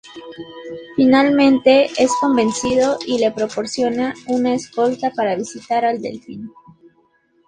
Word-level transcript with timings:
Finalmente, 0.95 1.91
es 1.95 2.11
convencido, 2.19 2.97
y 3.05 3.19
le 3.19 3.29
proporciona 3.31 4.15
una 4.25 4.55
escolta 4.55 5.11
para 5.11 5.35
visitar 5.35 5.85
al 5.85 6.01
Delfín. 6.01 6.51